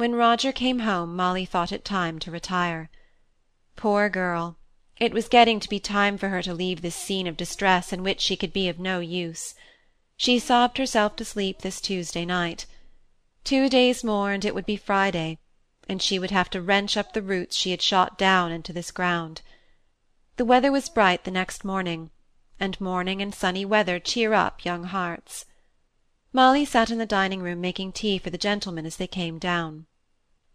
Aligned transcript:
When 0.00 0.14
Roger 0.14 0.50
came 0.50 0.78
home, 0.78 1.14
Molly 1.14 1.44
thought 1.44 1.72
it 1.72 1.84
time 1.84 2.18
to 2.20 2.30
retire. 2.30 2.88
Poor 3.76 4.08
girl! 4.08 4.56
it 4.98 5.12
was 5.12 5.28
getting 5.28 5.60
to 5.60 5.68
be 5.68 5.78
time 5.78 6.16
for 6.16 6.30
her 6.30 6.40
to 6.40 6.54
leave 6.54 6.80
this 6.80 6.94
scene 6.94 7.26
of 7.26 7.36
distress 7.36 7.92
in 7.92 8.02
which 8.02 8.22
she 8.22 8.34
could 8.34 8.54
be 8.54 8.66
of 8.70 8.78
no 8.78 9.00
use. 9.00 9.54
She 10.16 10.38
sobbed 10.38 10.78
herself 10.78 11.16
to 11.16 11.24
sleep 11.26 11.60
this 11.60 11.82
Tuesday 11.82 12.24
night. 12.24 12.64
Two 13.44 13.68
days 13.68 14.02
more 14.02 14.32
and 14.32 14.42
it 14.42 14.54
would 14.54 14.64
be 14.64 14.78
Friday, 14.78 15.36
and 15.86 16.00
she 16.00 16.18
would 16.18 16.30
have 16.30 16.48
to 16.48 16.62
wrench 16.62 16.96
up 16.96 17.12
the 17.12 17.20
roots 17.20 17.54
she 17.54 17.70
had 17.70 17.82
shot 17.82 18.16
down 18.16 18.52
into 18.52 18.72
this 18.72 18.90
ground. 18.90 19.42
The 20.38 20.46
weather 20.46 20.72
was 20.72 20.88
bright 20.88 21.24
the 21.24 21.30
next 21.30 21.62
morning, 21.62 22.10
and 22.58 22.80
morning 22.80 23.20
and 23.20 23.34
sunny 23.34 23.66
weather 23.66 24.00
cheer 24.00 24.32
up 24.32 24.64
young 24.64 24.84
hearts. 24.84 25.44
Molly 26.32 26.64
sat 26.64 26.90
in 26.90 26.96
the 26.96 27.04
dining 27.04 27.42
room 27.42 27.60
making 27.60 27.92
tea 27.92 28.16
for 28.16 28.30
the 28.30 28.38
gentlemen 28.38 28.86
as 28.86 28.96
they 28.96 29.06
came 29.06 29.38
down. 29.38 29.84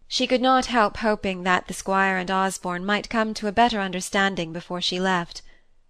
She 0.08 0.28
could 0.28 0.40
not 0.40 0.68
help 0.68 0.98
hoping 0.98 1.42
that 1.46 1.66
the 1.66 1.74
squire 1.74 2.18
and 2.20 2.30
Osborne 2.30 2.86
might 2.86 3.10
come 3.10 3.34
to 3.34 3.48
a 3.48 3.52
better 3.52 3.82
understanding 3.82 4.54
before 4.54 4.80
she 4.80 5.00
left; 5.00 5.42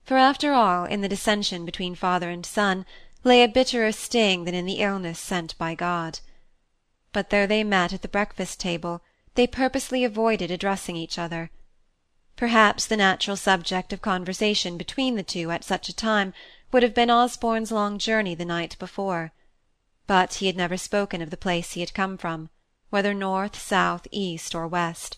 for 0.06 0.16
after 0.16 0.54
all, 0.54 0.86
in 0.86 1.02
the 1.02 1.10
dissension 1.10 1.66
between 1.66 1.96
father 1.96 2.30
and 2.30 2.46
son, 2.46 2.86
lay 3.26 3.44
a 3.44 3.48
bitterer 3.50 3.92
sting 3.92 4.46
than 4.46 4.56
in 4.56 4.66
the 4.66 4.80
illness 4.80 5.20
sent 5.20 5.58
by 5.58 5.76
God. 5.76 6.22
But 7.12 7.30
though 7.30 7.46
they 7.46 7.62
met 7.66 7.92
at 7.92 8.04
the 8.04 8.08
breakfast 8.08 8.58
table, 8.58 9.02
they 9.34 9.48
purposely 9.48 10.06
avoided 10.06 10.50
addressing 10.50 10.95
each 10.95 11.20
other. 11.20 11.52
Perhaps 12.38 12.86
the 12.86 12.95
natural 12.95 13.36
subject 13.36 13.92
of 13.92 14.02
conversation 14.02 14.78
between 14.78 15.16
the 15.16 15.23
two 15.23 15.52
at 15.52 15.66
such 15.66 15.90
a 15.90 15.94
time 15.94 16.34
would 16.72 16.84
have 16.84 16.94
been 16.94 17.12
Osborne's 17.12 17.70
long 17.70 17.98
journey 18.00 18.34
the 18.34 18.45
night 18.45 18.78
before; 18.80 19.34
but 20.08 20.36
he 20.36 20.48
had 20.48 20.56
never 20.56 20.78
spoken 20.78 21.22
of 21.22 21.32
the 21.32 21.36
place 21.36 21.73
he 21.73 21.82
had 21.82 21.94
come 21.94 22.18
from 22.18 22.50
whether 22.89 23.13
north, 23.13 23.59
south, 23.59 24.07
east, 24.12 24.53
or 24.53 24.67
west, 24.67 25.17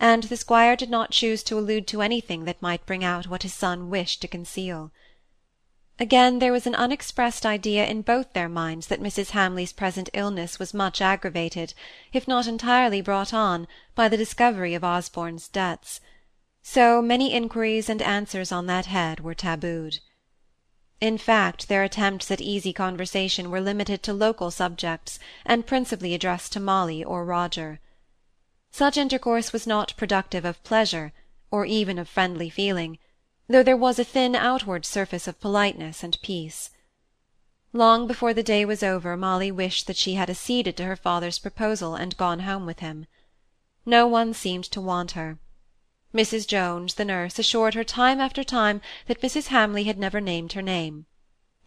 and 0.00 0.24
the 0.24 0.36
squire 0.36 0.76
did 0.76 0.88
not 0.90 1.10
choose 1.10 1.42
to 1.42 1.58
allude 1.58 1.86
to 1.86 2.02
anything 2.02 2.44
that 2.44 2.62
might 2.62 2.86
bring 2.86 3.02
out 3.02 3.26
what 3.26 3.42
his 3.42 3.52
son 3.54 3.90
wished 3.90 4.20
to 4.20 4.28
conceal. 4.28 4.92
Again 6.00 6.38
there 6.38 6.52
was 6.52 6.66
an 6.66 6.76
unexpressed 6.76 7.44
idea 7.44 7.84
in 7.84 8.02
both 8.02 8.32
their 8.32 8.48
minds 8.48 8.86
that 8.86 9.02
Mrs. 9.02 9.30
Hamley's 9.30 9.72
present 9.72 10.08
illness 10.14 10.60
was 10.60 10.72
much 10.72 11.00
aggravated, 11.00 11.74
if 12.12 12.28
not 12.28 12.46
entirely 12.46 13.00
brought 13.00 13.34
on, 13.34 13.66
by 13.96 14.08
the 14.08 14.16
discovery 14.16 14.74
of 14.74 14.84
Osborne's 14.84 15.48
debts; 15.48 16.00
so 16.62 17.02
many 17.02 17.32
inquiries 17.32 17.88
and 17.88 18.00
answers 18.00 18.52
on 18.52 18.66
that 18.66 18.86
head 18.86 19.18
were 19.20 19.34
tabooed. 19.34 19.98
In 21.00 21.16
fact, 21.16 21.68
their 21.68 21.84
attempts 21.84 22.30
at 22.30 22.40
easy 22.40 22.72
conversation 22.72 23.50
were 23.50 23.60
limited 23.60 24.02
to 24.02 24.12
local 24.12 24.50
subjects, 24.50 25.18
and 25.46 25.66
principally 25.66 26.12
addressed 26.12 26.52
to 26.52 26.60
Molly 26.60 27.04
or 27.04 27.24
Roger. 27.24 27.80
Such 28.72 28.96
intercourse 28.96 29.52
was 29.52 29.66
not 29.66 29.96
productive 29.96 30.44
of 30.44 30.62
pleasure, 30.64 31.12
or 31.50 31.64
even 31.64 31.98
of 31.98 32.08
friendly 32.08 32.50
feeling, 32.50 32.98
though 33.48 33.62
there 33.62 33.76
was 33.76 33.98
a 33.98 34.04
thin 34.04 34.34
outward 34.34 34.84
surface 34.84 35.28
of 35.28 35.40
politeness 35.40 36.02
and 36.02 36.20
peace. 36.20 36.70
Long 37.72 38.06
before 38.06 38.34
the 38.34 38.42
day 38.42 38.64
was 38.64 38.82
over, 38.82 39.16
Molly 39.16 39.52
wished 39.52 39.86
that 39.86 39.96
she 39.96 40.14
had 40.14 40.28
acceded 40.28 40.76
to 40.78 40.84
her 40.84 40.96
father's 40.96 41.38
proposal 41.38 41.94
and 41.94 42.16
gone 42.16 42.40
home 42.40 42.66
with 42.66 42.80
him. 42.80 43.06
No 43.86 44.06
one 44.06 44.34
seemed 44.34 44.64
to 44.64 44.80
want 44.80 45.12
her. 45.12 45.38
Mrs. 46.14 46.46
Jones, 46.46 46.94
the 46.94 47.04
nurse, 47.04 47.38
assured 47.38 47.74
her 47.74 47.84
time 47.84 48.18
after 48.18 48.42
time 48.42 48.80
that 49.08 49.20
Mrs. 49.20 49.48
Hamley 49.48 49.84
had 49.84 49.98
never 49.98 50.22
named 50.22 50.54
her 50.54 50.62
name; 50.62 51.04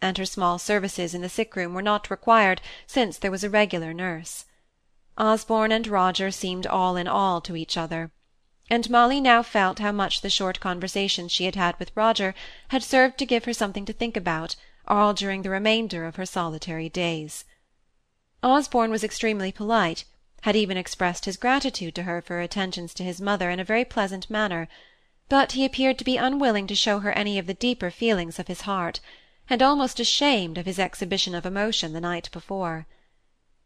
and 0.00 0.18
her 0.18 0.26
small 0.26 0.58
services 0.58 1.14
in 1.14 1.22
the 1.22 1.28
sick 1.28 1.54
room 1.54 1.74
were 1.74 1.80
not 1.80 2.10
required 2.10 2.60
since 2.84 3.16
there 3.18 3.30
was 3.30 3.44
a 3.44 3.48
regular 3.50 3.94
nurse. 3.94 4.46
Osborne 5.16 5.70
and 5.70 5.86
Roger 5.86 6.32
seemed 6.32 6.66
all 6.66 6.96
in 6.96 7.06
all 7.06 7.40
to 7.40 7.54
each 7.54 7.76
other; 7.76 8.10
and 8.68 8.90
Molly 8.90 9.20
now 9.20 9.44
felt 9.44 9.78
how 9.78 9.92
much 9.92 10.22
the 10.22 10.28
short 10.28 10.58
conversations 10.58 11.30
she 11.30 11.44
had 11.44 11.54
had 11.54 11.78
with 11.78 11.92
Roger 11.94 12.34
had 12.70 12.82
served 12.82 13.18
to 13.18 13.26
give 13.26 13.44
her 13.44 13.54
something 13.54 13.84
to 13.84 13.92
think 13.92 14.16
about 14.16 14.56
all 14.88 15.14
during 15.14 15.42
the 15.42 15.50
remainder 15.50 16.04
of 16.04 16.16
her 16.16 16.26
solitary 16.26 16.88
days. 16.88 17.44
Osborne 18.42 18.90
was 18.90 19.04
extremely 19.04 19.52
polite 19.52 20.04
had 20.42 20.56
even 20.56 20.76
expressed 20.76 21.24
his 21.24 21.36
gratitude 21.36 21.94
to 21.94 22.04
her 22.04 22.20
for 22.20 22.34
her 22.34 22.40
attentions 22.40 22.92
to 22.94 23.04
his 23.04 23.20
mother 23.20 23.48
in 23.50 23.58
a 23.58 23.64
very 23.64 23.84
pleasant 23.84 24.28
manner, 24.28 24.68
but 25.28 25.52
he 25.52 25.64
appeared 25.64 25.98
to 25.98 26.04
be 26.04 26.16
unwilling 26.16 26.66
to 26.66 26.74
show 26.74 26.98
her 26.98 27.12
any 27.12 27.38
of 27.38 27.46
the 27.46 27.54
deeper 27.54 27.90
feelings 27.90 28.38
of 28.38 28.48
his 28.48 28.62
heart, 28.62 29.00
and 29.48 29.62
almost 29.62 30.00
ashamed 30.00 30.58
of 30.58 30.66
his 30.66 30.78
exhibition 30.78 31.34
of 31.34 31.46
emotion 31.46 31.92
the 31.92 32.00
night 32.00 32.28
before. 32.32 32.86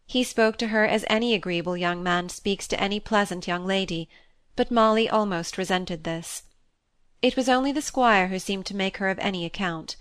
He 0.06 0.22
spoke 0.22 0.58
to 0.58 0.68
her 0.68 0.86
as 0.86 1.04
any 1.08 1.34
agreeable 1.34 1.76
young 1.76 2.02
man 2.02 2.28
speaks 2.28 2.68
to 2.68 2.80
any 2.80 3.00
pleasant 3.00 3.46
young 3.46 3.66
lady, 3.66 4.08
but 4.54 4.70
Molly 4.70 5.08
almost 5.08 5.58
resented 5.58 6.04
this. 6.04 6.42
It 7.22 7.36
was 7.36 7.48
only 7.48 7.72
the 7.72 7.82
squire 7.82 8.28
who 8.28 8.38
seemed 8.38 8.66
to 8.66 8.76
make 8.76 8.98
her 8.98 9.08
of 9.08 9.18
any 9.18 9.44
account. 9.44 9.96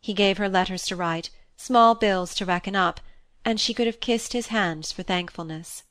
He 0.00 0.14
gave 0.14 0.38
her 0.38 0.48
letters 0.48 0.84
to 0.86 0.96
write, 0.96 1.30
small 1.56 1.96
bills 1.96 2.34
to 2.36 2.46
reckon 2.46 2.76
up, 2.76 3.00
and 3.44 3.60
she 3.60 3.74
could 3.74 3.86
have 3.86 4.00
kissed 4.00 4.32
his 4.32 4.46
hands 4.46 4.92
for 4.92 5.02
thankfulness. 5.02 5.82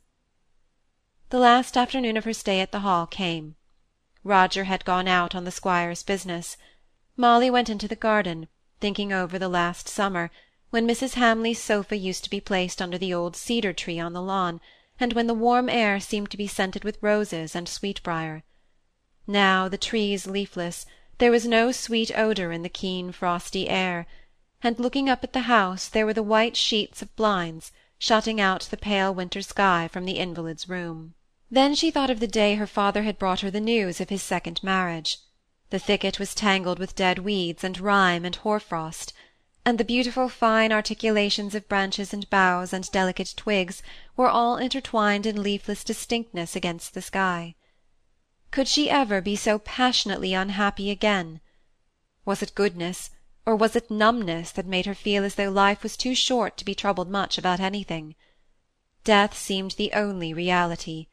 The 1.32 1.40
last 1.40 1.78
afternoon 1.78 2.18
of 2.18 2.26
her 2.26 2.34
stay 2.34 2.60
at 2.60 2.74
the 2.74 2.82
Hall 2.82 3.08
came. 3.08 3.56
Roger 4.22 4.66
had 4.66 4.84
gone 4.84 5.08
out 5.08 5.34
on 5.34 5.46
the 5.46 5.50
squire's 5.50 6.04
business. 6.04 6.58
Molly 7.16 7.50
went 7.50 7.70
into 7.70 7.88
the 7.88 7.96
garden, 7.96 8.50
thinking 8.82 9.14
over 9.14 9.40
the 9.40 9.48
last 9.48 9.88
summer, 9.88 10.30
when 10.72 10.86
Mrs. 10.86 11.14
Hamley's 11.14 11.64
sofa 11.64 11.96
used 11.96 12.26
to 12.26 12.30
be 12.30 12.42
placed 12.42 12.82
under 12.82 12.98
the 12.98 13.14
old 13.14 13.38
cedar 13.38 13.72
tree 13.72 13.98
on 13.98 14.12
the 14.12 14.22
lawn, 14.22 14.60
and 15.00 15.14
when 15.14 15.28
the 15.28 15.34
warm 15.34 15.70
air 15.70 16.02
seemed 16.02 16.30
to 16.32 16.38
be 16.38 16.48
scented 16.48 16.84
with 16.84 17.02
roses 17.02 17.56
and 17.56 17.70
sweetbrier. 17.70 18.44
Now, 19.26 19.70
the 19.70 19.78
trees 19.78 20.28
leafless, 20.28 20.86
there 21.20 21.32
was 21.32 21.48
no 21.48 21.72
sweet 21.72 22.12
odour 22.14 22.52
in 22.52 22.62
the 22.62 22.68
keen 22.68 23.14
frosty 23.14 23.70
air, 23.70 24.06
and 24.62 24.78
looking 24.78 25.10
up 25.10 25.24
at 25.24 25.32
the 25.32 25.48
house 25.48 25.88
there 25.88 26.06
were 26.06 26.14
the 26.14 26.22
white 26.22 26.58
sheets 26.58 27.02
of 27.02 27.16
blinds, 27.16 27.72
shutting 27.98 28.42
out 28.42 28.64
the 28.64 28.76
pale 28.76 29.16
winter 29.16 29.42
sky 29.42 29.88
from 29.88 30.04
the 30.04 30.20
invalid's 30.20 30.68
room. 30.68 31.14
Then 31.54 31.76
she 31.76 31.92
thought 31.92 32.10
of 32.10 32.22
the 32.22 32.28
day 32.28 32.56
her 32.56 32.66
father 32.66 33.04
had 33.04 33.20
brought 33.20 33.42
her 33.42 33.52
the 33.52 33.60
news 33.60 34.00
of 34.00 34.08
his 34.08 34.24
second 34.24 34.64
marriage. 34.64 35.18
The 35.70 35.80
thicket 35.80 36.18
was 36.18 36.34
tangled 36.34 36.80
with 36.80 36.96
dead 36.96 37.20
weeds 37.20 37.62
and 37.62 37.78
rime 37.78 38.24
and 38.24 38.34
hoar-frost, 38.34 39.12
and 39.66 39.78
the 39.78 39.84
beautiful 39.84 40.30
fine 40.30 40.72
articulations 40.72 41.54
of 41.54 41.68
branches 41.68 42.14
and 42.14 42.30
boughs 42.30 42.72
and 42.72 42.90
delicate 42.90 43.34
twigs 43.36 43.84
were 44.16 44.30
all 44.30 44.56
intertwined 44.56 45.26
in 45.26 45.44
leafless 45.44 45.84
distinctness 45.84 46.56
against 46.56 46.94
the 46.94 47.02
sky. 47.02 47.56
Could 48.52 48.70
she 48.70 48.90
ever 48.90 49.20
be 49.20 49.36
so 49.36 49.60
passionately 49.60 50.34
unhappy 50.34 50.90
again? 50.90 51.42
Was 52.24 52.42
it 52.42 52.56
goodness, 52.56 53.10
or 53.46 53.58
was 53.58 53.76
it 53.76 53.92
numbness 53.92 54.52
that 54.52 54.66
made 54.66 54.86
her 54.86 54.96
feel 54.96 55.26
as 55.26 55.36
though 55.36 55.52
life 55.52 55.84
was 55.84 55.98
too 55.98 56.16
short 56.16 56.56
to 56.58 56.66
be 56.66 56.74
troubled 56.74 57.10
much 57.10 57.38
about 57.38 57.60
anything? 57.60 58.16
Death 59.04 59.38
seemed 59.38 59.72
the 59.72 59.92
only 59.92 60.34
reality. 60.34 61.08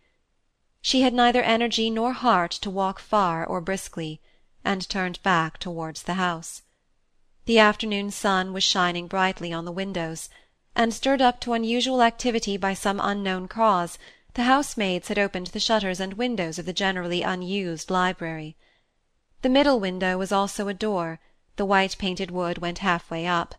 She 0.80 1.02
had 1.02 1.12
neither 1.12 1.42
energy 1.42 1.90
nor 1.90 2.12
heart 2.12 2.52
to 2.52 2.70
walk 2.70 3.00
far 3.00 3.44
or 3.44 3.60
briskly, 3.60 4.20
and 4.64 4.88
turned 4.88 5.22
back 5.22 5.58
towards 5.58 6.04
the 6.04 6.14
house. 6.14 6.62
The 7.46 7.58
afternoon 7.58 8.10
sun 8.10 8.52
was 8.52 8.62
shining 8.62 9.08
brightly 9.08 9.52
on 9.52 9.64
the 9.64 9.72
windows, 9.72 10.28
and 10.76 10.94
stirred 10.94 11.20
up 11.20 11.40
to 11.40 11.52
unusual 11.52 12.02
activity 12.02 12.56
by 12.56 12.74
some 12.74 13.00
unknown 13.00 13.48
cause, 13.48 13.98
the 14.34 14.44
housemaids 14.44 15.08
had 15.08 15.18
opened 15.18 15.48
the 15.48 15.58
shutters 15.58 15.98
and 15.98 16.14
windows 16.14 16.58
of 16.58 16.66
the 16.66 16.72
generally 16.72 17.22
unused 17.22 17.90
library. 17.90 18.56
The 19.42 19.48
middle 19.48 19.80
window 19.80 20.16
was 20.16 20.30
also 20.30 20.68
a 20.68 20.74
door, 20.74 21.18
the 21.56 21.66
white 21.66 21.96
painted 21.98 22.30
wood 22.30 22.58
went 22.58 22.78
half 22.78 23.10
way 23.10 23.26
up. 23.26 23.56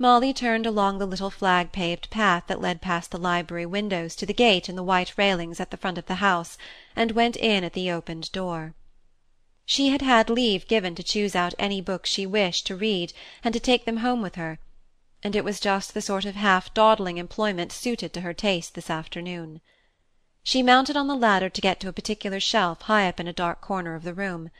Molly 0.00 0.32
turned 0.32 0.64
along 0.64 0.98
the 0.98 1.06
little 1.06 1.28
flag-paved 1.28 2.08
path 2.08 2.44
that 2.46 2.60
led 2.60 2.80
past 2.80 3.10
the 3.10 3.18
library 3.18 3.66
windows 3.66 4.14
to 4.14 4.24
the 4.24 4.32
gate 4.32 4.68
in 4.68 4.76
the 4.76 4.82
white 4.84 5.18
railings 5.18 5.58
at 5.58 5.72
the 5.72 5.76
front 5.76 5.98
of 5.98 6.06
the 6.06 6.22
house, 6.22 6.56
and 6.94 7.10
went 7.10 7.36
in 7.36 7.64
at 7.64 7.72
the 7.72 7.90
opened 7.90 8.30
door. 8.30 8.74
She 9.66 9.88
had 9.88 10.00
had 10.00 10.30
leave 10.30 10.68
given 10.68 10.94
to 10.94 11.02
choose 11.02 11.34
out 11.34 11.52
any 11.58 11.80
books 11.80 12.10
she 12.10 12.26
wished 12.26 12.64
to 12.68 12.76
read 12.76 13.12
and 13.42 13.52
to 13.52 13.58
take 13.58 13.86
them 13.86 13.96
home 13.96 14.22
with 14.22 14.36
her, 14.36 14.60
and 15.24 15.34
it 15.34 15.42
was 15.42 15.58
just 15.58 15.94
the 15.94 16.00
sort 16.00 16.24
of 16.24 16.36
half-dawdling 16.36 17.18
employment 17.18 17.72
suited 17.72 18.12
to 18.12 18.20
her 18.20 18.32
taste 18.32 18.76
this 18.76 18.90
afternoon. 18.90 19.60
She 20.44 20.62
mounted 20.62 20.96
on 20.96 21.08
the 21.08 21.16
ladder 21.16 21.48
to 21.48 21.60
get 21.60 21.80
to 21.80 21.88
a 21.88 21.92
particular 21.92 22.38
shelf 22.38 22.82
high 22.82 23.08
up 23.08 23.18
in 23.18 23.26
a 23.26 23.32
dark 23.32 23.60
corner 23.60 23.96
of 23.96 24.04
the 24.04 24.14
room, 24.14 24.50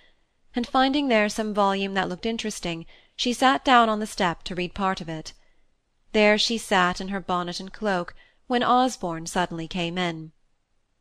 and 0.57 0.67
finding 0.67 1.07
there 1.07 1.29
some 1.29 1.55
volume 1.55 1.95
that 1.95 2.09
looked 2.09 2.27
interesting, 2.27 2.87
she 3.19 3.33
sat 3.33 3.65
down 3.65 3.89
on 3.89 3.99
the 3.99 4.07
step 4.07 4.45
to 4.45 4.55
read 4.55 4.73
part 4.75 5.01
of 5.01 5.09
it. 5.09 5.33
There 6.13 6.39
she 6.39 6.57
sat 6.57 7.01
in 7.01 7.09
her 7.09 7.19
bonnet 7.19 7.59
and 7.59 7.73
cloak, 7.73 8.15
when 8.47 8.63
Osborne 8.63 9.27
suddenly 9.27 9.67
came 9.67 9.99
in. 9.99 10.31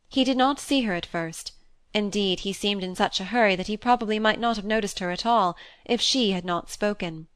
He 0.08 0.24
did 0.24 0.36
not 0.36 0.58
see 0.58 0.82
her 0.82 0.94
at 0.94 1.06
first; 1.06 1.52
indeed, 1.94 2.40
he 2.40 2.52
seemed 2.52 2.82
in 2.82 2.96
such 2.96 3.20
a 3.20 3.26
hurry 3.26 3.54
that 3.54 3.68
he 3.68 3.76
probably 3.76 4.18
might 4.18 4.40
not 4.40 4.56
have 4.56 4.64
noticed 4.64 4.98
her 4.98 5.12
at 5.12 5.24
all, 5.24 5.56
if 5.84 6.00
she 6.00 6.32
had 6.32 6.44
not 6.44 6.72
spoken. 6.72 7.28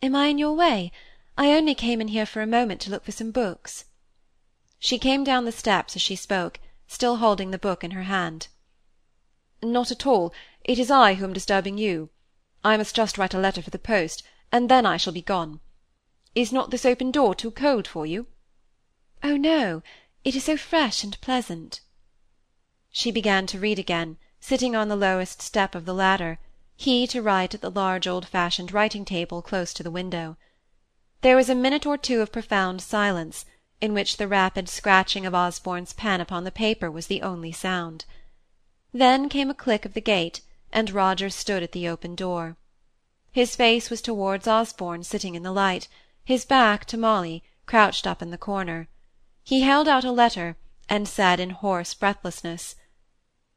"Am 0.00 0.14
I 0.14 0.28
in 0.28 0.38
your 0.38 0.52
way? 0.52 0.92
I 1.36 1.50
only 1.50 1.74
came 1.74 2.00
in 2.00 2.06
here 2.06 2.26
for 2.26 2.42
a 2.42 2.46
moment 2.46 2.80
to 2.82 2.90
look 2.92 3.04
for 3.04 3.10
some 3.10 3.32
books." 3.32 3.86
She 4.78 5.00
came 5.00 5.24
down 5.24 5.46
the 5.46 5.50
steps 5.50 5.96
as 5.96 6.02
she 6.02 6.14
spoke, 6.14 6.60
still 6.86 7.16
holding 7.16 7.50
the 7.50 7.58
book 7.58 7.82
in 7.82 7.90
her 7.90 8.04
hand. 8.04 8.46
Not 9.60 9.90
at 9.90 10.06
all. 10.06 10.32
It 10.62 10.78
is 10.78 10.92
I 10.92 11.14
who 11.14 11.24
am 11.24 11.32
disturbing 11.32 11.76
you. 11.76 12.10
I 12.64 12.78
must 12.78 12.96
just 12.96 13.18
write 13.18 13.34
a 13.34 13.38
letter 13.38 13.60
for 13.60 13.70
the 13.70 13.78
post, 13.78 14.22
and 14.50 14.70
then 14.70 14.86
I 14.86 14.96
shall 14.96 15.12
be 15.12 15.20
gone. 15.20 15.60
Is 16.34 16.52
not 16.52 16.70
this 16.70 16.86
open 16.86 17.10
door 17.10 17.34
too 17.34 17.50
cold 17.50 17.86
for 17.86 18.06
you? 18.06 18.26
Oh, 19.22 19.36
no, 19.36 19.82
it 20.24 20.34
is 20.34 20.44
so 20.44 20.56
fresh 20.56 21.04
and 21.04 21.20
pleasant. 21.20 21.80
She 22.90 23.12
began 23.12 23.46
to 23.48 23.58
read 23.58 23.78
again, 23.78 24.16
sitting 24.40 24.74
on 24.74 24.88
the 24.88 24.96
lowest 24.96 25.42
step 25.42 25.74
of 25.74 25.84
the 25.84 25.94
ladder, 25.94 26.38
he 26.76 27.06
to 27.08 27.20
write 27.20 27.54
at 27.54 27.60
the 27.60 27.70
large 27.70 28.06
old-fashioned 28.06 28.72
writing-table 28.72 29.42
close 29.42 29.74
to 29.74 29.82
the 29.82 29.90
window. 29.90 30.36
There 31.20 31.36
was 31.36 31.48
a 31.48 31.54
minute 31.54 31.86
or 31.86 31.98
two 31.98 32.20
of 32.20 32.32
profound 32.32 32.80
silence, 32.80 33.44
in 33.80 33.92
which 33.92 34.16
the 34.16 34.28
rapid 34.28 34.68
scratching 34.68 35.26
of 35.26 35.34
Osborne's 35.34 35.92
pen 35.92 36.20
upon 36.20 36.44
the 36.44 36.50
paper 36.50 36.90
was 36.90 37.06
the 37.08 37.22
only 37.22 37.52
sound. 37.52 38.06
Then 38.92 39.28
came 39.28 39.50
a 39.50 39.54
click 39.54 39.84
of 39.84 39.94
the 39.94 40.00
gate, 40.00 40.40
and 40.74 40.90
Roger 40.90 41.30
stood 41.30 41.62
at 41.62 41.70
the 41.70 41.88
open 41.88 42.16
door. 42.16 42.56
His 43.30 43.54
face 43.54 43.88
was 43.88 44.02
towards 44.02 44.48
Osborne 44.48 45.04
sitting 45.04 45.36
in 45.36 45.44
the 45.44 45.52
light, 45.52 45.86
his 46.24 46.44
back 46.44 46.84
to 46.86 46.98
Molly, 46.98 47.44
crouched 47.64 48.06
up 48.06 48.20
in 48.20 48.30
the 48.30 48.36
corner. 48.36 48.88
He 49.44 49.62
held 49.62 49.86
out 49.86 50.04
a 50.04 50.10
letter, 50.10 50.56
and 50.88 51.08
said 51.08 51.38
in 51.38 51.50
hoarse 51.50 51.94
breathlessness, 51.94 52.74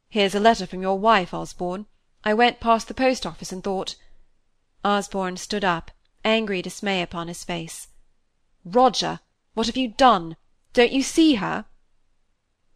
Here's 0.09 0.35
a 0.35 0.39
letter 0.39 0.67
from 0.67 0.81
your 0.81 0.99
wife, 0.99 1.33
Osborne. 1.33 1.87
I 2.23 2.33
went 2.33 2.59
past 2.59 2.87
the 2.87 2.93
post 2.93 3.25
office 3.25 3.51
and 3.51 3.63
thought 3.63 3.95
Osborne 4.85 5.37
stood 5.37 5.65
up, 5.65 5.91
angry 6.23 6.61
dismay 6.61 7.01
upon 7.01 7.27
his 7.27 7.43
face. 7.43 7.87
Roger, 8.63 9.21
what 9.55 9.67
have 9.67 9.77
you 9.77 9.87
done? 9.87 10.37
Don't 10.73 10.91
you 10.91 11.01
see 11.01 11.35
her? 11.35 11.65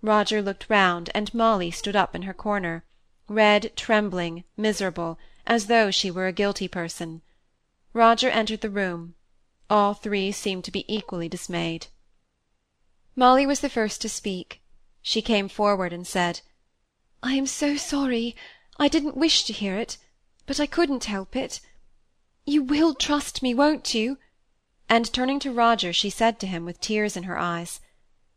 Roger 0.01 0.41
looked 0.41 0.69
round, 0.69 1.11
and 1.13 1.33
Molly 1.33 1.69
stood 1.69 1.95
up 1.95 2.15
in 2.15 2.23
her 2.23 2.33
corner, 2.33 2.83
red, 3.27 3.71
trembling, 3.75 4.43
miserable, 4.57 5.17
as 5.45 5.67
though 5.67 5.91
she 5.91 6.11
were 6.11 6.27
a 6.27 6.33
guilty 6.33 6.67
person. 6.67 7.21
Roger 7.93 8.29
entered 8.29 8.61
the 8.61 8.69
room. 8.69 9.15
All 9.69 9.93
three 9.93 10.31
seemed 10.31 10.63
to 10.65 10.71
be 10.71 10.85
equally 10.93 11.29
dismayed. 11.29 11.87
Molly 13.15 13.45
was 13.45 13.59
the 13.59 13.69
first 13.69 14.01
to 14.01 14.09
speak. 14.09 14.61
She 15.01 15.21
came 15.21 15.49
forward 15.49 15.93
and 15.93 16.07
said, 16.07 16.41
I 17.23 17.33
am 17.33 17.45
so 17.45 17.77
sorry. 17.77 18.35
I 18.77 18.87
didn't 18.87 19.17
wish 19.17 19.43
to 19.45 19.53
hear 19.53 19.75
it, 19.77 19.97
but 20.45 20.59
I 20.59 20.65
couldn't 20.65 21.05
help 21.05 21.35
it. 21.35 21.59
You 22.45 22.63
will 22.63 22.93
trust 22.93 23.43
me, 23.43 23.53
won't 23.53 23.93
you? 23.93 24.17
And 24.89 25.11
turning 25.13 25.39
to 25.39 25.53
Roger, 25.53 25.93
she 25.93 26.09
said 26.09 26.39
to 26.39 26.47
him, 26.47 26.65
with 26.65 26.81
tears 26.81 27.15
in 27.15 27.23
her 27.23 27.37
eyes, 27.37 27.79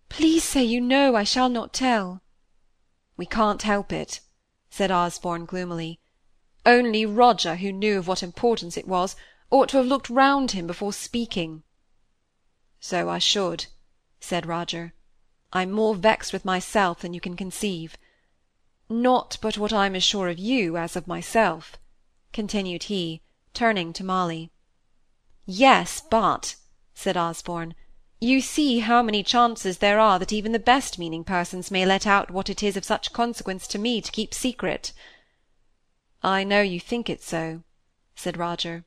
Please 0.08 0.44
say 0.44 0.62
you 0.62 0.80
know 0.80 1.16
I 1.16 1.24
shall 1.24 1.48
not 1.48 1.72
tell. 1.72 2.22
We 3.16 3.26
can't 3.26 3.62
help 3.62 3.92
it, 3.92 4.20
said 4.76 4.90
Osborne 4.90 5.44
gloomily. 5.44 6.00
Only 6.66 7.06
Roger, 7.06 7.54
who 7.54 7.70
knew 7.70 7.96
of 7.96 8.08
what 8.08 8.24
importance 8.24 8.76
it 8.76 8.88
was, 8.88 9.14
ought 9.48 9.68
to 9.68 9.76
have 9.76 9.86
looked 9.86 10.10
round 10.10 10.50
him 10.50 10.66
before 10.66 10.92
speaking. 10.92 11.62
So 12.80 13.08
I 13.08 13.20
should, 13.20 13.66
said 14.18 14.46
Roger. 14.46 14.92
I'm 15.52 15.70
more 15.70 15.94
vexed 15.94 16.32
with 16.32 16.44
myself 16.44 17.02
than 17.02 17.14
you 17.14 17.20
can 17.20 17.36
conceive. 17.36 17.96
Not 18.88 19.38
but 19.40 19.56
what 19.56 19.72
I'm 19.72 19.94
as 19.94 20.02
sure 20.02 20.28
of 20.28 20.40
you 20.40 20.76
as 20.76 20.96
of 20.96 21.06
myself, 21.06 21.78
continued 22.32 22.84
he, 22.84 23.22
turning 23.52 23.92
to 23.92 24.02
Molly. 24.02 24.50
Yes, 25.46 26.02
but, 26.10 26.56
said 26.94 27.16
Osborne, 27.16 27.76
you 28.24 28.40
see 28.40 28.78
how 28.78 29.02
many 29.02 29.22
chances 29.22 29.78
there 29.78 30.00
are 30.00 30.18
that 30.18 30.32
even 30.32 30.52
the 30.52 30.58
best 30.58 30.98
meaning 30.98 31.24
persons 31.24 31.70
may 31.70 31.84
let 31.84 32.06
out 32.06 32.30
what 32.30 32.48
it 32.48 32.62
is 32.62 32.76
of 32.76 32.84
such 32.84 33.12
consequence 33.12 33.66
to 33.68 33.78
me 33.78 34.00
to 34.00 34.10
keep 34.10 34.32
secret. 34.32 34.92
I 36.22 36.42
know 36.42 36.62
you 36.62 36.80
think 36.80 37.10
it 37.10 37.22
so, 37.22 37.62
said 38.14 38.38
Roger. 38.38 38.84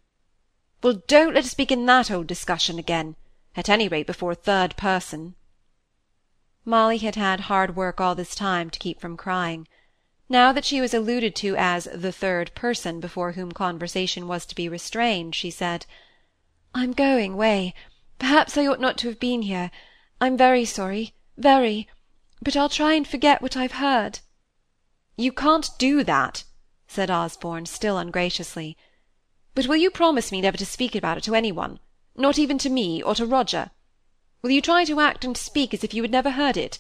Well, 0.82 1.02
don't 1.08 1.36
let 1.36 1.46
us 1.46 1.54
begin 1.54 1.86
that 1.86 2.10
old 2.10 2.28
discussion 2.28 2.80
again, 2.80 3.16
at 3.56 3.70
any 3.70 3.88
rate 3.88 4.08
before 4.08 4.32
a 4.32 4.36
third 4.36 4.76
person. 4.76 5.36
Molly 6.66 6.98
had 6.98 7.16
had 7.16 7.42
hard 7.42 7.76
work 7.76 8.02
all 8.02 8.16
this 8.16 8.36
time 8.36 8.70
to 8.70 8.80
keep 8.80 9.00
from 9.00 9.16
crying. 9.16 9.68
Now 10.30 10.52
that 10.52 10.66
she 10.66 10.82
was 10.82 10.94
alluded 10.94 11.36
to 11.38 11.56
as 11.56 11.88
the 11.94 12.12
third 12.12 12.54
person 12.56 13.00
before 13.00 13.34
whom 13.34 13.52
conversation 13.52 14.28
was 14.28 14.46
to 14.48 14.56
be 14.56 14.68
restrained, 14.68 15.36
she 15.36 15.50
said, 15.50 15.86
I'm 16.74 16.92
going 16.92 17.34
away. 17.34 17.74
Perhaps 18.20 18.58
I 18.58 18.66
ought 18.66 18.80
not 18.80 18.98
to 19.00 19.08
have 19.08 19.20
been 19.20 19.44
here. 19.44 19.72
I'm 20.20 20.38
very 20.38 20.66
sorry, 20.66 21.14
very. 21.38 21.88
But 22.42 22.56
I'll 22.56 22.70
try 22.70 22.94
and 22.94 23.08
forget 23.08 23.42
what 23.42 23.58
I've 23.58 23.74
heard. 23.74 24.20
You 25.16 25.32
can't 25.32 25.70
do 25.78 26.04
that, 26.04 26.44
said 26.88 27.10
Osborne, 27.10 27.66
still 27.66 27.98
ungraciously. 27.98 28.78
But 29.56 29.68
will 29.68 29.76
you 29.76 29.90
promise 29.90 30.32
me 30.32 30.42
never 30.42 30.58
to 30.58 30.66
speak 30.66 30.96
about 30.96 31.18
it 31.18 31.24
to 31.24 31.36
any 31.36 31.52
one, 31.52 31.80
not 32.16 32.38
even 32.38 32.58
to 32.60 32.70
me 32.70 33.02
or 33.02 33.16
to 33.16 33.26
Roger? 33.26 33.72
Will 34.42 34.52
you 34.52 34.62
try 34.62 34.86
to 34.86 35.00
act 35.00 35.26
and 35.26 35.36
speak 35.36 35.74
as 35.74 35.84
if 35.84 35.94
you 35.94 36.04
had 36.04 36.12
never 36.12 36.32
heard 36.32 36.58
it? 36.58 36.80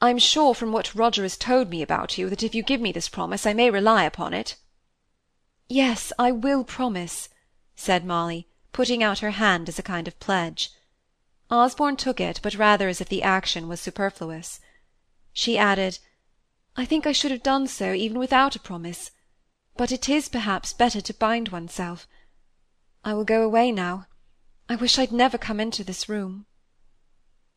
I'm 0.00 0.18
sure 0.18 0.54
from 0.54 0.72
what 0.72 0.94
Roger 0.94 1.22
has 1.22 1.36
told 1.36 1.70
me 1.70 1.82
about 1.82 2.18
you 2.18 2.28
that 2.30 2.42
if 2.42 2.54
you 2.54 2.62
give 2.62 2.80
me 2.80 2.92
this 2.92 3.08
promise 3.08 3.46
I 3.46 3.54
may 3.54 3.70
rely 3.70 4.04
upon 4.04 4.34
it. 4.34 4.56
Yes, 5.68 6.12
I 6.18 6.30
will 6.30 6.62
promise, 6.62 7.28
said 7.74 8.04
Molly, 8.04 8.46
putting 8.76 9.02
out 9.02 9.20
her 9.20 9.30
hand 9.30 9.70
as 9.70 9.78
a 9.78 9.82
kind 9.82 10.06
of 10.06 10.20
pledge. 10.20 10.70
Osborne 11.50 11.96
took 11.96 12.20
it, 12.20 12.38
but 12.42 12.56
rather 12.56 12.88
as 12.90 13.00
if 13.00 13.08
the 13.08 13.22
action 13.22 13.68
was 13.68 13.80
superfluous. 13.80 14.60
She 15.32 15.56
added, 15.56 15.98
I 16.76 16.84
think 16.84 17.06
I 17.06 17.12
should 17.12 17.30
have 17.30 17.42
done 17.42 17.68
so 17.68 17.94
even 17.94 18.18
without 18.18 18.54
a 18.54 18.60
promise, 18.60 19.12
but 19.78 19.90
it 19.90 20.10
is 20.10 20.28
perhaps 20.28 20.74
better 20.74 21.00
to 21.00 21.14
bind 21.14 21.48
oneself. 21.48 22.06
I 23.02 23.14
will 23.14 23.24
go 23.24 23.42
away 23.42 23.72
now. 23.72 24.08
I 24.68 24.76
wish 24.76 24.98
I'd 24.98 25.10
never 25.10 25.38
come 25.38 25.58
into 25.58 25.82
this 25.82 26.06
room. 26.06 26.44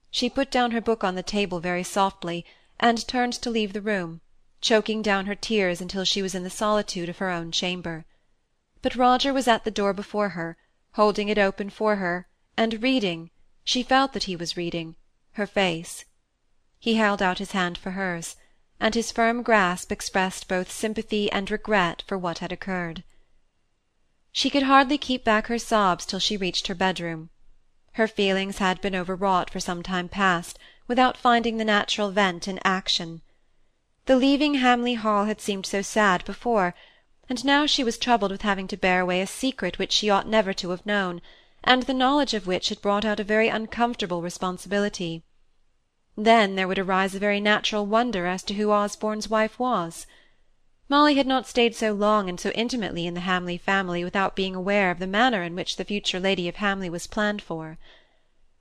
She 0.09 0.29
put 0.29 0.49
down 0.49 0.71
her 0.71 0.79
book 0.79 1.03
on 1.03 1.15
the 1.15 1.33
table 1.37 1.59
very 1.59 1.83
softly, 1.83 2.45
and 2.79 3.05
turned 3.05 3.33
to 3.33 3.49
leave 3.49 3.73
the 3.73 3.81
room, 3.81 4.21
choking 4.61 5.01
down 5.01 5.25
her 5.25 5.35
tears 5.35 5.81
until 5.81 6.05
she 6.05 6.21
was 6.21 6.33
in 6.33 6.43
the 6.43 6.49
solitude 6.49 7.09
of 7.09 7.17
her 7.17 7.29
own 7.29 7.51
chamber. 7.51 8.05
But 8.81 8.95
Roger 8.95 9.33
was 9.33 9.49
at 9.49 9.65
the 9.65 9.77
door 9.79 9.91
before 9.91 10.29
her, 10.29 10.55
holding 10.93 11.29
it 11.29 11.37
open 11.37 11.69
for 11.69 11.97
her, 11.97 12.27
and 12.57 12.81
reading, 12.81 13.29
she 13.63 13.83
felt 13.83 14.13
that 14.13 14.23
he 14.23 14.35
was 14.35 14.57
reading, 14.57 14.95
her 15.33 15.45
face. 15.45 16.05
He 16.79 16.95
held 16.95 17.21
out 17.21 17.39
his 17.39 17.51
hand 17.51 17.77
for 17.77 17.91
hers, 17.91 18.35
and 18.79 18.95
his 18.95 19.11
firm 19.11 19.43
grasp 19.43 19.91
expressed 19.91 20.47
both 20.47 20.71
sympathy 20.71 21.31
and 21.31 21.51
regret 21.51 22.03
for 22.07 22.17
what 22.17 22.39
had 22.39 22.51
occurred. 22.51 23.03
She 24.31 24.49
could 24.49 24.63
hardly 24.63 24.97
keep 24.97 25.23
back 25.23 25.47
her 25.47 25.59
sobs 25.59 26.05
till 26.05 26.19
she 26.19 26.37
reached 26.37 26.67
her 26.67 26.75
bedroom. 26.75 27.29
Her 27.93 28.07
feelings 28.07 28.59
had 28.59 28.79
been 28.81 28.95
overwrought 28.95 29.49
for 29.49 29.59
some 29.59 29.83
time 29.83 30.07
past, 30.07 30.57
without 30.87 31.17
finding 31.17 31.57
the 31.57 31.65
natural 31.65 32.11
vent 32.11 32.47
in 32.47 32.59
action. 32.63 33.21
The 34.05 34.15
leaving 34.15 34.55
Hamley 34.55 34.95
Hall 34.95 35.25
had 35.25 35.41
seemed 35.41 35.65
so 35.65 35.81
sad 35.81 36.25
before, 36.25 36.73
and 37.29 37.45
now 37.45 37.65
she 37.65 37.83
was 37.83 37.97
troubled 37.97 38.31
with 38.31 38.41
having 38.41 38.67
to 38.67 38.75
bear 38.75 38.99
away 38.99 39.21
a 39.21 39.27
secret 39.27 39.77
which 39.77 39.91
she 39.91 40.09
ought 40.09 40.27
never 40.27 40.51
to 40.51 40.71
have 40.71 40.85
known, 40.85 41.21
and 41.63 41.83
the 41.83 41.93
knowledge 41.93 42.33
of 42.33 42.47
which 42.47 42.69
had 42.69 42.81
brought 42.81 43.05
out 43.05 43.19
a 43.19 43.23
very 43.23 43.47
uncomfortable 43.47 44.21
responsibility. 44.21 45.23
Then 46.17 46.55
there 46.55 46.67
would 46.67 46.79
arise 46.79 47.13
a 47.13 47.19
very 47.19 47.39
natural 47.39 47.85
wonder 47.85 48.25
as 48.25 48.41
to 48.43 48.55
who 48.55 48.71
Osborne's 48.71 49.29
wife 49.29 49.59
was. 49.59 50.07
Molly 50.89 51.15
had 51.15 51.27
not 51.27 51.47
stayed 51.47 51.75
so 51.75 51.93
long 51.93 52.27
and 52.27 52.39
so 52.39 52.49
intimately 52.51 53.05
in 53.05 53.13
the 53.13 53.19
Hamley 53.21 53.59
family 53.59 54.03
without 54.03 54.35
being 54.35 54.55
aware 54.55 54.89
of 54.89 54.97
the 54.97 55.05
manner 55.05 55.43
in 55.43 55.55
which 55.55 55.75
the 55.75 55.85
future 55.85 56.19
lady 56.19 56.49
of 56.49 56.55
Hamley 56.55 56.89
was 56.89 57.05
planned 57.05 57.43
for. 57.43 57.77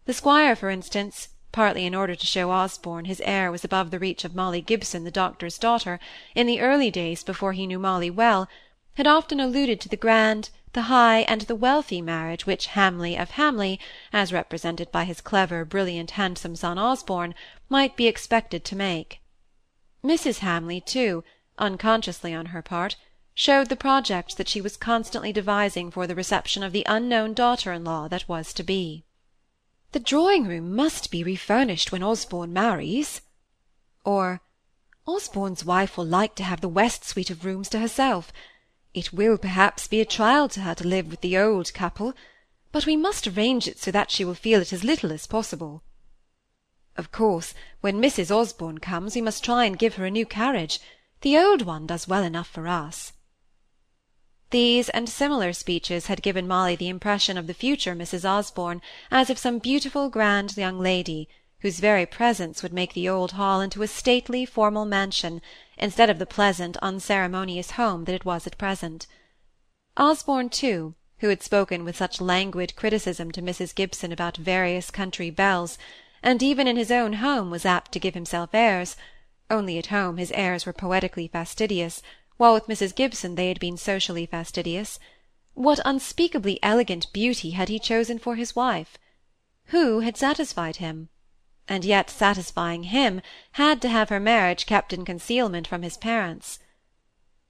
The 0.05 0.13
squire, 0.13 0.55
for 0.55 0.69
instance, 0.69 1.31
partly 1.53 1.87
in 1.87 1.95
order 1.95 2.15
to 2.15 2.27
show 2.27 2.51
Osborne 2.51 3.07
his 3.07 3.21
heir 3.25 3.51
was 3.51 3.65
above 3.65 3.91
the 3.91 3.99
reach 3.99 4.25
of 4.25 4.35
Molly 4.35 4.61
Gibson, 4.61 5.05
the 5.05 5.11
doctor's 5.11 5.59
daughter, 5.59 5.99
in 6.35 6.47
the 6.47 6.61
early 6.61 6.91
days 6.91 7.23
before 7.23 7.53
he 7.53 7.67
knew 7.67 7.79
Molly 7.79 8.11
well, 8.11 8.49
had 8.95 9.07
often 9.07 9.41
alluded 9.41 9.81
to 9.81 9.89
the 9.89 9.97
grand, 9.97 10.51
the 10.73 10.83
high, 10.83 11.21
and 11.21 11.43
the 11.43 11.55
wealthy 11.57 12.03
marriage 12.03 12.47
which 12.47 12.67
Hamley 12.67 13.17
of 13.17 13.31
Hamley, 13.31 13.81
as 14.13 14.33
represented 14.33 14.93
by 14.93 15.05
his 15.05 15.21
clever, 15.21 15.65
brilliant, 15.65 16.13
handsome 16.13 16.55
son 16.55 16.79
Osborne, 16.79 17.35
might 17.69 17.97
be 17.97 18.07
expected 18.07 18.65
to 18.65 18.77
make. 18.77 19.21
Mrs. 20.05 20.39
Hamley, 20.39 20.81
too, 20.81 21.25
unconsciously 21.59 22.35
on 22.35 22.47
her 22.47 22.63
part, 22.63 22.97
showed 23.35 23.69
the 23.69 23.77
projects 23.77 24.35
that 24.35 24.49
she 24.49 24.61
was 24.61 24.77
constantly 24.77 25.33
devising 25.33 25.91
for 25.91 26.07
the 26.07 26.15
reception 26.15 26.63
of 26.63 26.73
the 26.73 26.85
unknown 26.87 27.35
daughter-in-law 27.35 28.09
that 28.09 28.29
was 28.29 28.53
to 28.53 28.63
be. 28.63 29.05
The 29.93 30.01
drawing-room 30.01 30.75
must 30.77 31.11
be 31.11 31.25
refurnished 31.25 31.91
when 31.91 32.03
Osborne 32.03 32.53
marries. 32.53 33.23
Or, 34.05 34.43
Osborne's 35.07 35.65
wife 35.65 35.97
will 35.97 36.05
like 36.05 36.35
to 36.35 36.45
have 36.45 36.61
the 36.61 36.69
west 36.69 37.05
suite 37.05 37.31
of 37.31 37.45
rooms 37.45 37.71
to 37.71 37.79
herself. 37.79 38.31
It 38.93 39.13
will 39.13 39.39
perhaps 39.39 39.89
be 39.89 40.01
a 40.01 40.05
trial 40.05 40.49
to 40.51 40.61
her 40.61 40.75
to 40.75 40.87
live 40.87 41.09
with 41.09 41.23
the 41.23 41.39
old 41.39 41.73
couple, 41.73 42.15
but 42.71 42.85
we 42.85 42.97
must 42.97 43.27
arrange 43.27 43.67
it 43.67 43.79
so 43.79 43.91
that 43.91 44.11
she 44.11 44.25
will 44.25 44.35
feel 44.35 44.61
it 44.61 44.73
as 44.73 44.85
little 44.85 45.13
as 45.13 45.27
possible. 45.27 45.83
Of 46.97 47.11
course, 47.11 47.55
when 47.81 48.03
Mrs. 48.03 48.31
Osborne 48.31 48.79
comes, 48.79 49.15
we 49.15 49.23
must 49.23 49.45
try 49.45 49.65
and 49.65 49.79
give 49.79 49.95
her 49.95 50.05
a 50.05 50.11
new 50.11 50.27
carriage. 50.27 50.81
The 51.23 51.39
old 51.39 51.63
one 51.63 51.87
does 51.87 52.09
well 52.09 52.23
enough 52.23 52.49
for 52.49 52.69
us. 52.69 53.13
These 54.51 54.89
and 54.89 55.11
similar 55.11 55.53
speeches 55.53 56.07
had 56.07 56.23
given 56.23 56.49
Molly 56.49 56.75
the 56.75 56.89
impression 56.89 57.37
of 57.37 57.47
the 57.47 57.53
future 57.53 57.95
Mrs. 57.95 58.25
Osborne 58.25 58.81
as 59.11 59.29
of 59.29 59.39
some 59.39 59.59
beautiful 59.59 60.09
grand 60.09 60.57
young 60.57 60.79
lady, 60.79 61.29
whose 61.61 61.81
very 61.81 62.07
presence 62.07 62.63
would 62.63 62.73
make 62.73 62.95
the 62.95 63.11
old 63.11 63.33
Hall 63.33 63.61
into 63.61 63.83
a 63.83 63.87
stately 63.87 64.47
formal 64.47 64.87
mansion, 64.87 65.43
instead 65.77 66.09
of 66.09 66.19
the 66.19 66.25
pleasant 66.25 66.79
unceremonious 66.81 67.73
home 67.73 68.07
that 68.07 68.15
it 68.15 68.25
was 68.25 68.47
at 68.47 68.57
present. 68.57 69.07
Osborne, 69.99 70.49
too, 70.49 70.95
who 71.19 71.29
had 71.29 71.43
spoken 71.43 71.85
with 71.85 71.97
such 71.97 72.19
languid 72.19 72.75
criticism 72.75 73.31
to 73.33 73.43
Mrs. 73.43 73.75
Gibson 73.75 74.13
about 74.13 74.39
various 74.39 74.91
country 74.91 75.29
belles, 75.29 75.77
and 76.23 76.43
even 76.43 76.67
in 76.67 76.77
his 76.77 76.91
own 76.91 77.15
home 77.15 77.51
was 77.51 77.67
apt 77.67 77.93
to 77.93 78.01
give 78.01 78.15
himself 78.15 78.55
airs, 78.55 78.97
only 79.51 79.77
at 79.77 79.87
home 79.89 80.17
his 80.17 80.33
airs 80.33 80.65
were 80.65 80.73
poetically 80.73 81.29
fastidious, 81.29 82.01
while 82.39 82.55
with 82.55 82.67
Mrs. 82.69 82.95
Gibson 82.95 83.35
they 83.35 83.49
had 83.49 83.61
been 83.61 83.77
socially 83.77 84.25
fastidious. 84.25 84.99
What 85.55 85.81
unspeakably 85.85 86.59
elegant 86.63 87.13
beauty 87.13 87.51
had 87.51 87.69
he 87.69 87.79
chosen 87.79 88.19
for 88.19 88.37
his 88.37 88.57
wife? 88.57 88.97
Who 89.67 90.01
had 90.01 90.17
satisfied 90.17 90.77
him? 90.77 91.11
And 91.69 91.85
yet 91.85 92.09
satisfying 92.09 92.85
him 92.85 93.21
had 93.53 93.83
to 93.83 93.89
have 93.89 94.09
her 94.09 94.21
marriage 94.21 94.65
kept 94.65 94.93
in 94.95 95.05
concealment 95.05 95.67
from 95.67 95.83
his 95.83 95.99
parents. 95.99 96.59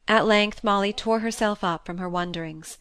At 0.08 0.26
length 0.26 0.64
Molly 0.64 0.92
tore 0.92 1.20
herself 1.20 1.62
up 1.62 1.86
from 1.86 1.98
her 1.98 2.08
wonderings. 2.08 2.78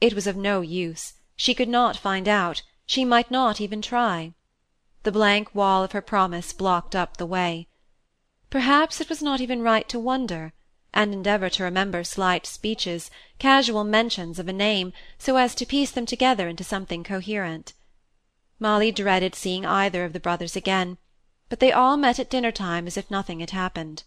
It 0.00 0.14
was 0.14 0.26
of 0.26 0.36
no 0.36 0.60
use, 0.60 1.14
she 1.34 1.54
could 1.54 1.68
not 1.68 1.96
find 1.96 2.28
out, 2.28 2.62
she 2.84 3.04
might 3.04 3.30
not 3.30 3.60
even 3.60 3.80
try. 3.80 4.34
The 5.02 5.12
blank 5.12 5.54
wall 5.54 5.82
of 5.82 5.92
her 5.92 6.02
promise 6.02 6.52
blocked 6.52 6.94
up 6.94 7.16
the 7.16 7.26
way. 7.26 7.68
Perhaps 8.50 9.00
it 9.00 9.08
was 9.08 9.22
not 9.22 9.40
even 9.40 9.62
right 9.62 9.88
to 9.88 9.98
wonder, 9.98 10.52
and 10.96 11.12
endeavour 11.12 11.50
to 11.50 11.62
remember 11.62 12.02
slight 12.02 12.46
speeches, 12.46 13.10
casual 13.38 13.84
mentions 13.84 14.38
of 14.38 14.48
a 14.48 14.52
name, 14.52 14.94
so 15.18 15.36
as 15.36 15.54
to 15.54 15.66
piece 15.66 15.90
them 15.90 16.06
together 16.06 16.48
into 16.48 16.64
something 16.64 17.04
coherent. 17.04 17.74
Molly 18.58 18.90
dreaded 18.90 19.34
seeing 19.34 19.66
either 19.66 20.06
of 20.06 20.14
the 20.14 20.20
brothers 20.20 20.56
again, 20.56 20.96
but 21.50 21.60
they 21.60 21.70
all 21.70 21.98
met 21.98 22.18
at 22.18 22.30
dinner-time 22.30 22.86
as 22.86 22.96
if 22.96 23.10
nothing 23.10 23.40
had 23.40 23.50
happened. 23.50 24.04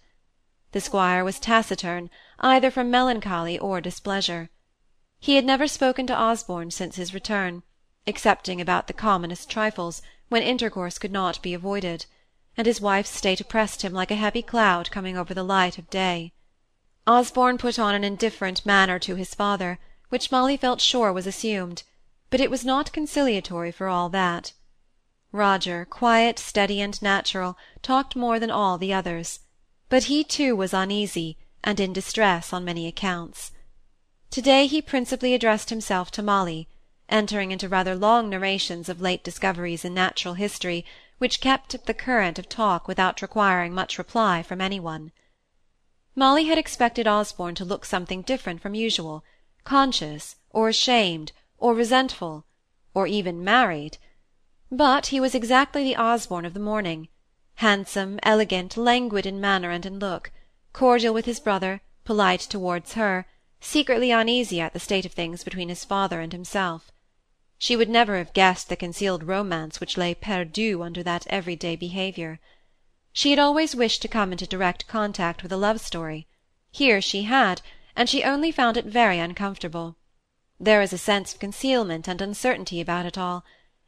The 0.71 0.81
squire 0.81 1.23
was 1.23 1.39
taciturn, 1.39 2.09
either 2.39 2.71
from 2.71 2.89
melancholy 2.89 3.59
or 3.59 3.79
displeasure. 3.81 4.49
He 5.19 5.35
had 5.35 5.45
never 5.45 5.67
spoken 5.67 6.07
to 6.07 6.17
Osborne 6.17 6.71
since 6.71 6.95
his 6.95 7.13
return, 7.13 7.61
excepting 8.07 8.59
about 8.59 8.87
the 8.87 8.93
commonest 8.93 9.47
trifles, 9.47 10.01
when 10.29 10.41
intercourse 10.41 10.97
could 10.97 11.11
not 11.11 11.39
be 11.43 11.53
avoided, 11.53 12.07
and 12.57 12.65
his 12.65 12.81
wife's 12.81 13.15
state 13.15 13.39
oppressed 13.39 13.83
him 13.83 13.93
like 13.93 14.09
a 14.09 14.15
heavy 14.15 14.41
cloud 14.41 14.89
coming 14.89 15.15
over 15.15 15.35
the 15.35 15.43
light 15.43 15.77
of 15.77 15.87
day. 15.91 16.33
Osborne 17.07 17.57
put 17.57 17.79
on 17.79 17.95
an 17.95 18.03
indifferent 18.03 18.65
manner 18.65 18.99
to 18.99 19.15
his 19.15 19.33
father, 19.33 19.79
which 20.09 20.31
Molly 20.31 20.57
felt 20.57 20.81
sure 20.81 21.13
was 21.13 21.25
assumed, 21.25 21.83
but 22.29 22.41
it 22.41 22.51
was 22.51 22.65
not 22.65 22.91
conciliatory 22.91 23.71
for 23.71 23.87
all 23.87 24.09
that. 24.09 24.51
Roger, 25.31 25.85
quiet, 25.85 26.37
steady, 26.37 26.81
and 26.81 27.01
natural, 27.01 27.57
talked 27.81 28.15
more 28.15 28.39
than 28.39 28.51
all 28.51 28.77
the 28.77 28.93
others, 28.93 29.39
but 29.87 30.03
he 30.03 30.23
too 30.23 30.55
was 30.55 30.73
uneasy, 30.73 31.37
and 31.63 31.79
in 31.79 31.93
distress 31.93 32.51
on 32.51 32.65
many 32.65 32.87
accounts. 32.87 33.51
To-day 34.31 34.67
he 34.67 34.81
principally 34.81 35.33
addressed 35.33 35.69
himself 35.69 36.11
to 36.11 36.21
Molly, 36.21 36.67
entering 37.07 37.51
into 37.51 37.69
rather 37.69 37.95
long 37.95 38.29
narrations 38.29 38.89
of 38.89 39.01
late 39.01 39.23
discoveries 39.23 39.85
in 39.85 39.93
natural 39.93 40.33
history, 40.33 40.85
which 41.17 41.41
kept 41.41 41.73
up 41.73 41.85
the 41.85 41.93
current 41.93 42.37
of 42.37 42.49
talk 42.49 42.87
without 42.87 43.21
requiring 43.21 43.73
much 43.73 43.97
reply 43.97 44.43
from 44.43 44.61
any 44.61 44.79
one. 44.79 45.11
Molly 46.19 46.47
had 46.47 46.57
expected 46.57 47.07
Osborne 47.07 47.55
to 47.55 47.63
look 47.63 47.85
something 47.85 48.23
different 48.23 48.59
from 48.61 48.75
usual, 48.75 49.23
conscious, 49.63 50.35
or 50.49 50.67
ashamed, 50.67 51.31
or 51.57 51.73
resentful, 51.73 52.43
or 52.93 53.07
even 53.07 53.41
married; 53.41 53.97
but 54.69 55.05
he 55.05 55.21
was 55.21 55.33
exactly 55.33 55.81
the 55.81 55.95
Osborne 55.95 56.43
of 56.43 56.53
the 56.53 56.59
morning, 56.59 57.07
handsome, 57.55 58.19
elegant, 58.21 58.75
languid 58.75 59.25
in 59.25 59.39
manner 59.39 59.71
and 59.71 59.85
in 59.85 59.97
look, 59.97 60.29
cordial 60.73 61.13
with 61.13 61.23
his 61.23 61.39
brother, 61.39 61.79
polite 62.03 62.41
towards 62.41 62.95
her, 62.95 63.25
secretly 63.61 64.11
uneasy 64.11 64.59
at 64.59 64.73
the 64.73 64.77
state 64.81 65.05
of 65.05 65.13
things 65.13 65.45
between 65.45 65.69
his 65.69 65.85
father 65.85 66.19
and 66.19 66.33
himself. 66.33 66.91
She 67.57 67.77
would 67.77 67.87
never 67.87 68.17
have 68.17 68.33
guessed 68.33 68.67
the 68.67 68.75
concealed 68.75 69.23
romance 69.23 69.79
which 69.79 69.95
lay 69.95 70.13
perdu 70.15 70.83
under 70.83 71.01
that 71.01 71.25
every-day 71.29 71.77
behaviour. 71.77 72.41
She 73.11 73.31
had 73.31 73.39
always 73.39 73.75
wished 73.75 74.01
to 74.03 74.07
come 74.07 74.31
into 74.31 74.47
direct 74.47 74.87
contact 74.87 75.43
with 75.43 75.51
a 75.51 75.57
love 75.57 75.81
story; 75.81 76.25
here 76.71 77.01
she 77.01 77.23
had, 77.23 77.61
and 77.93 78.07
she 78.09 78.23
only 78.23 78.49
found 78.49 78.77
it 78.77 78.85
very 78.85 79.19
uncomfortable. 79.19 79.97
There 80.57 80.79
was 80.79 80.93
a 80.93 80.97
sense 80.97 81.33
of 81.33 81.39
concealment 81.41 82.07
and 82.07 82.21
uncertainty 82.21 82.79
about 82.79 83.05
it 83.05 83.17
all, 83.17 83.43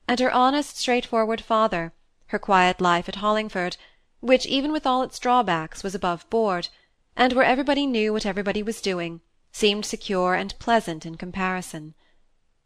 and 0.05 0.19
her 0.19 0.29
honest 0.33 0.75
straightforward 0.77 1.39
father, 1.39 1.93
her 2.27 2.39
quiet 2.39 2.81
life 2.81 3.07
at 3.07 3.15
Hollingford, 3.15 3.77
which, 4.19 4.45
even 4.45 4.73
with 4.73 4.85
all 4.85 5.01
its 5.01 5.17
drawbacks, 5.17 5.81
was 5.81 5.95
above 5.95 6.29
board, 6.29 6.67
and 7.15 7.31
where 7.31 7.45
everybody 7.45 7.87
knew 7.87 8.11
what 8.11 8.25
everybody 8.25 8.61
was 8.61 8.81
doing, 8.81 9.21
seemed 9.53 9.85
secure 9.85 10.33
and 10.35 10.59
pleasant 10.59 11.05
in 11.05 11.15
comparison. 11.15 11.93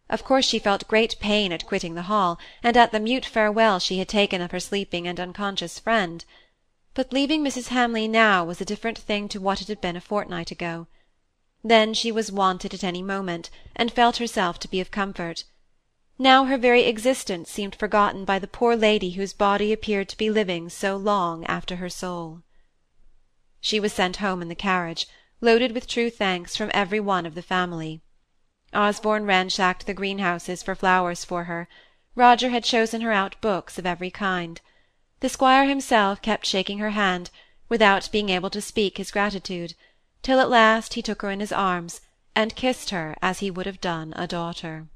Of 0.09 0.23
course 0.23 0.45
she 0.45 0.57
felt 0.57 0.87
great 0.87 1.19
pain 1.19 1.51
at 1.51 1.67
quitting 1.67 1.93
the 1.93 2.03
Hall, 2.09 2.39
and 2.63 2.75
at 2.75 2.91
the 2.91 2.99
mute 2.99 3.25
farewell 3.25 3.77
she 3.77 3.99
had 3.99 4.09
taken 4.09 4.41
of 4.41 4.49
her 4.49 4.59
sleeping 4.59 5.07
and 5.07 5.19
unconscious 5.19 5.77
friend 5.77 6.25
but 6.95 7.11
leaving 7.11 7.43
Mrs. 7.43 7.67
Hamley 7.67 8.07
now 8.07 8.43
was 8.43 8.61
a 8.61 8.65
different 8.65 8.97
thing 8.97 9.27
to 9.27 9.41
what 9.41 9.61
it 9.61 9.67
had 9.67 9.81
been 9.81 9.97
a 9.97 10.01
fortnight 10.01 10.49
ago. 10.49 10.87
Then 11.61 11.93
she 11.93 12.11
was 12.11 12.31
wanted 12.31 12.73
at 12.73 12.85
any 12.85 13.03
moment, 13.03 13.49
and 13.75 13.91
felt 13.91 14.17
herself 14.17 14.59
to 14.59 14.69
be 14.69 14.79
of 14.79 14.91
comfort. 14.91 15.43
Now 16.17 16.45
her 16.45 16.57
very 16.57 16.83
existence 16.83 17.51
seemed 17.51 17.75
forgotten 17.75 18.23
by 18.23 18.39
the 18.39 18.47
poor 18.47 18.77
lady 18.77 19.11
whose 19.11 19.33
body 19.33 19.73
appeared 19.73 20.07
to 20.09 20.17
be 20.17 20.29
living 20.29 20.69
so 20.69 20.95
long 20.95 21.43
after 21.47 21.75
her 21.75 21.89
soul. 21.89 22.43
She 23.59 23.79
was 23.79 23.91
sent 23.91 24.17
home 24.17 24.41
in 24.41 24.47
the 24.47 24.55
carriage, 24.55 25.07
loaded 25.41 25.73
with 25.73 25.87
true 25.87 26.09
thanks 26.09 26.55
from 26.55 26.71
every 26.73 27.01
one 27.01 27.25
of 27.25 27.35
the 27.35 27.41
family. 27.41 28.01
Osborne 28.73 29.25
ransacked 29.25 29.85
the 29.85 29.93
greenhouses 29.93 30.63
for 30.63 30.75
flowers 30.75 31.25
for 31.25 31.43
her. 31.43 31.67
Roger 32.15 32.49
had 32.49 32.63
chosen 32.63 33.01
her 33.01 33.11
out 33.11 33.35
books 33.41 33.77
of 33.77 33.85
every 33.85 34.09
kind. 34.09 34.61
The 35.21 35.29
squire 35.29 35.65
himself 35.65 36.21
kept 36.21 36.45
shaking 36.45 36.79
her 36.79 36.89
hand, 36.89 37.29
without 37.69 38.09
being 38.11 38.27
able 38.27 38.49
to 38.49 38.61
speak 38.61 38.97
his 38.97 39.11
gratitude, 39.11 39.73
till 40.21 40.41
at 40.41 40.49
last 40.49 40.95
he 40.95 41.01
took 41.01 41.21
her 41.21 41.31
in 41.31 41.39
his 41.39 41.53
arms, 41.53 42.01
and 42.35 42.53
kissed 42.55 42.89
her 42.89 43.15
as 43.21 43.39
he 43.39 43.49
would 43.49 43.65
have 43.65 43.79
done 43.79 44.13
a 44.17 44.27
daughter. 44.27 44.87